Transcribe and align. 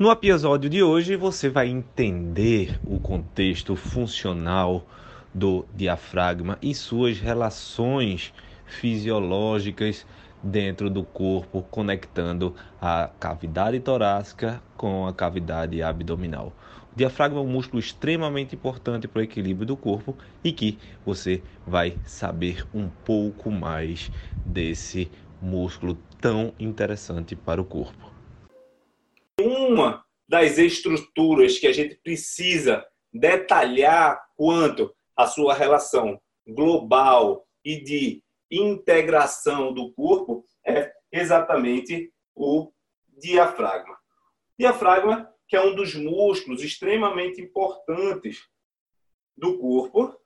No 0.00 0.10
episódio 0.10 0.70
de 0.70 0.82
hoje 0.82 1.14
você 1.14 1.50
vai 1.50 1.68
entender 1.68 2.80
o 2.86 2.98
contexto 2.98 3.76
funcional 3.76 4.86
do 5.34 5.66
diafragma 5.74 6.56
e 6.62 6.74
suas 6.74 7.20
relações 7.20 8.32
fisiológicas 8.64 10.06
dentro 10.42 10.88
do 10.88 11.04
corpo, 11.04 11.62
conectando 11.70 12.56
a 12.80 13.10
cavidade 13.20 13.78
torácica 13.78 14.62
com 14.74 15.06
a 15.06 15.12
cavidade 15.12 15.82
abdominal. 15.82 16.54
O 16.94 16.96
diafragma 16.96 17.38
é 17.38 17.42
um 17.42 17.46
músculo 17.46 17.78
extremamente 17.78 18.54
importante 18.54 19.06
para 19.06 19.20
o 19.20 19.22
equilíbrio 19.22 19.66
do 19.66 19.76
corpo 19.76 20.16
e 20.42 20.50
que 20.50 20.78
você 21.04 21.42
vai 21.66 21.98
saber 22.06 22.66
um 22.72 22.88
pouco 23.04 23.50
mais 23.50 24.10
desse 24.46 25.10
músculo 25.42 25.98
tão 26.18 26.54
interessante 26.58 27.36
para 27.36 27.60
o 27.60 27.66
corpo 27.66 28.09
uma 29.40 30.04
das 30.28 30.58
estruturas 30.58 31.58
que 31.58 31.66
a 31.66 31.72
gente 31.72 31.96
precisa 31.96 32.86
detalhar 33.12 34.22
quanto 34.36 34.94
à 35.16 35.26
sua 35.26 35.54
relação 35.54 36.20
global 36.46 37.46
e 37.64 37.82
de 37.82 38.22
integração 38.50 39.72
do 39.72 39.92
corpo 39.92 40.44
é 40.64 40.92
exatamente 41.10 42.12
o 42.34 42.72
diafragma. 43.08 43.98
Diafragma, 44.58 45.32
que 45.48 45.56
é 45.56 45.62
um 45.62 45.74
dos 45.74 45.94
músculos 45.94 46.62
extremamente 46.62 47.40
importantes 47.40 48.48
do 49.36 49.58
corpo, 49.58 50.16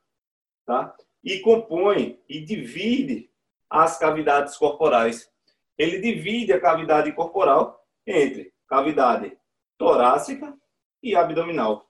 tá? 0.65 0.95
E 1.23 1.39
compõe 1.39 2.19
e 2.29 2.39
divide 2.41 3.29
as 3.69 3.97
cavidades 3.97 4.55
corporais. 4.57 5.29
Ele 5.77 5.99
divide 5.99 6.53
a 6.53 6.61
cavidade 6.61 7.11
corporal 7.13 7.83
entre 8.05 8.53
cavidade 8.67 9.37
torácica 9.77 10.57
e 11.01 11.15
abdominal. 11.15 11.89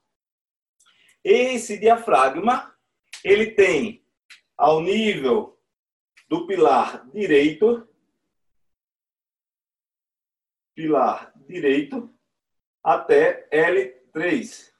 Esse 1.24 1.78
diafragma, 1.78 2.76
ele 3.24 3.52
tem 3.52 4.04
ao 4.56 4.80
nível 4.80 5.60
do 6.28 6.46
pilar 6.46 7.08
direito, 7.10 7.88
pilar 10.74 11.32
direito 11.46 12.14
até 12.82 13.48
L3. 13.50 14.72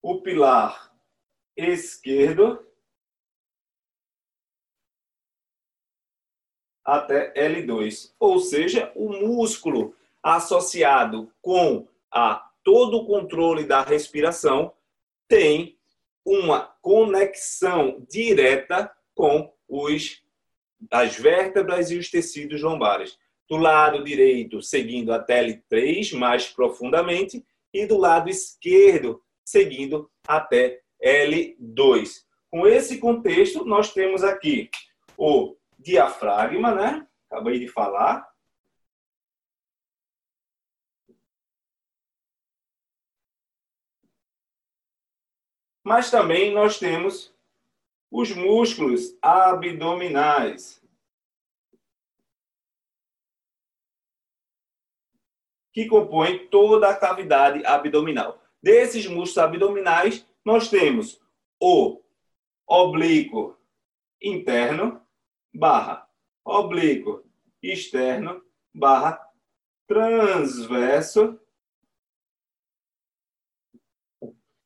O 0.00 0.22
pilar 0.22 0.92
esquerdo 1.56 2.66
até 6.84 7.32
L2. 7.34 8.14
Ou 8.18 8.40
seja, 8.40 8.92
o 8.96 9.12
músculo 9.12 9.94
associado 10.22 11.30
com 11.40 11.88
a 12.10 12.46
todo 12.62 12.98
o 12.98 13.06
controle 13.06 13.64
da 13.64 13.82
respiração, 13.82 14.72
tem 15.28 15.76
uma 16.24 16.60
conexão 16.80 18.06
direta 18.08 18.90
com 19.14 19.52
os, 19.68 20.22
as 20.90 21.16
vértebras 21.16 21.90
e 21.90 21.96
os 21.96 22.10
tecidos 22.10 22.62
lombares. 22.62 23.18
Do 23.48 23.56
lado 23.56 24.04
direito, 24.04 24.62
seguindo 24.62 25.12
a 25.12 25.24
L3 25.26 26.16
mais 26.16 26.48
profundamente, 26.48 27.44
e 27.72 27.86
do 27.86 27.98
lado 27.98 28.28
esquerdo, 28.28 29.20
seguindo 29.44 30.10
até 30.26 30.80
L2. 31.02 32.22
Com 32.50 32.66
esse 32.66 32.98
contexto, 32.98 33.64
nós 33.64 33.92
temos 33.92 34.22
aqui 34.22 34.70
o 35.16 35.56
diafragma, 35.78 36.74
né? 36.74 37.06
Acabei 37.30 37.58
de 37.58 37.66
falar, 37.66 38.28
Mas 45.84 46.10
também 46.10 46.52
nós 46.52 46.78
temos 46.78 47.34
os 48.10 48.30
músculos 48.30 49.16
abdominais. 49.20 50.82
Que 55.72 55.86
compõem 55.86 56.46
toda 56.48 56.90
a 56.90 56.96
cavidade 56.96 57.64
abdominal. 57.64 58.42
Desses 58.62 59.06
músculos 59.06 59.38
abdominais, 59.38 60.26
nós 60.44 60.68
temos 60.68 61.20
o 61.60 62.02
oblíquo 62.66 63.56
interno 64.20 65.04
barra 65.52 66.08
oblíquo 66.44 67.24
externo 67.62 68.42
barra 68.74 69.20
transverso 69.86 71.38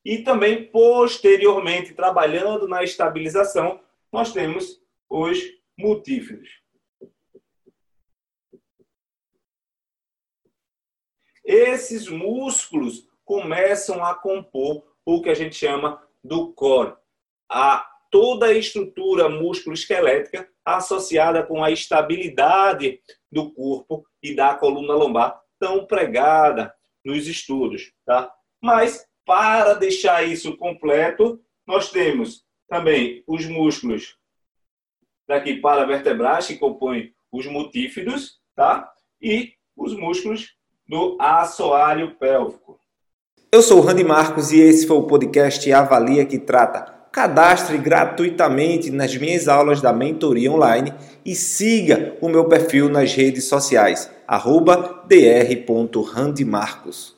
E 0.07 0.19
também, 0.19 0.65
posteriormente, 0.65 1.93
trabalhando 1.93 2.69
na 2.69 2.85
estabilização, 2.85 3.81
nós 4.13 4.33
temos 4.33 4.81
os 5.11 5.37
multífidos. 5.77 6.49
Esses 11.45 12.07
músculos 12.07 13.09
começam 13.25 14.05
a 14.05 14.15
compor 14.15 14.87
o 15.05 15.21
que 15.21 15.29
a 15.29 15.35
gente 15.35 15.57
chama 15.57 16.01
do 16.23 16.53
core, 16.53 16.95
a 17.51 17.85
toda 18.09 18.47
a 18.47 18.53
estrutura 18.53 19.29
músculo-esquelética 19.29 20.49
associada 20.65 21.45
com 21.45 21.65
a 21.65 21.73
estabilidade 21.73 23.01
do 23.31 23.53
corpo 23.53 24.07
e 24.23 24.37
da 24.37 24.55
coluna 24.55 24.95
lombar, 24.95 25.43
tão 25.59 25.85
pregada 25.85 26.73
nos 27.05 27.27
estudos, 27.27 27.93
tá? 28.05 28.33
Mas 28.63 29.05
para 29.27 29.75
deixar 29.75 30.23
isso 30.23 30.57
completo, 30.57 31.41
nós 31.67 31.91
temos 31.91 32.45
também 32.69 33.25
os 33.27 33.45
músculos 33.47 34.17
daqui 35.27 35.57
para 35.57 35.85
vertebrais, 35.85 36.47
que 36.47 36.57
compõem 36.57 37.13
os 37.33 37.47
multífidos, 37.47 38.39
tá? 38.55 38.89
E 39.21 39.55
os 39.77 39.95
músculos 39.95 40.55
do 40.89 41.17
assoalho 41.21 42.15
pélvico. 42.15 42.79
Eu 43.51 43.63
sou 43.63 43.79
o 43.79 43.81
Randy 43.81 44.05
Marcos 44.05 44.53
e 44.53 44.61
esse 44.61 44.87
foi 44.87 44.97
o 44.97 45.07
podcast 45.07 45.71
Avalia 45.73 46.25
que 46.25 46.39
trata. 46.39 46.95
Cadastre 47.11 47.79
gratuitamente 47.79 48.91
nas 48.91 49.17
minhas 49.17 49.49
aulas 49.49 49.81
da 49.81 49.93
mentoria 49.93 50.53
online 50.53 50.93
e 51.25 51.35
siga 51.35 52.17
o 52.21 52.29
meu 52.29 52.45
perfil 52.45 52.89
nas 52.89 53.15
redes 53.15 53.45
sociais, 53.45 54.11
dr.randymarcos. 55.09 57.16